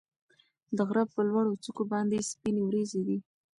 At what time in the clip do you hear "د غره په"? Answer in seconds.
0.77-1.19